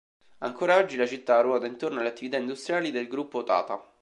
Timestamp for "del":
2.89-3.07